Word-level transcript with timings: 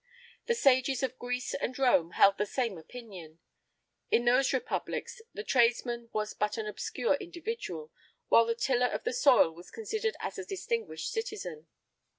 The 0.47 0.55
sages 0.55 1.03
of 1.03 1.19
Greece 1.19 1.53
and 1.53 1.77
Rome 1.77 2.13
held 2.13 2.39
the 2.39 2.47
same 2.47 2.75
opinion: 2.79 3.37
in 4.09 4.25
those 4.25 4.51
republics 4.51 5.21
the 5.31 5.43
tradesman 5.43 6.09
was 6.11 6.33
but 6.33 6.57
an 6.57 6.65
obscure 6.65 7.13
individual, 7.19 7.91
while 8.27 8.45
the 8.47 8.55
tiller 8.55 8.87
of 8.87 9.03
the 9.03 9.13
soil 9.13 9.51
was 9.51 9.69
considered 9.69 10.15
as 10.19 10.39
a 10.39 10.43
distinguished 10.43 11.11
citizen. 11.11 11.67